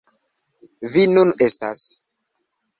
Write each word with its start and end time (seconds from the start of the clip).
Vi 0.95 1.05
nun 1.13 1.35
estas. 1.49 1.85